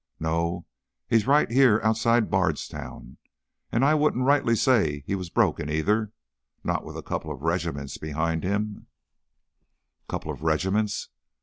[0.19, 0.65] No,
[1.07, 3.17] he's right here outside Bardstown.
[3.71, 6.11] And I wouldn't rightly say he was broken either,
[6.63, 8.87] not with a couple of regiments behind him"
[10.09, 11.09] "Couple of regiments!"